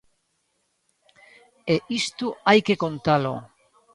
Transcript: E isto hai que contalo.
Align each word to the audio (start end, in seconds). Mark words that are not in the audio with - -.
E 1.73 1.75
isto 2.01 2.27
hai 2.47 2.59
que 2.67 2.79
contalo. 2.83 3.35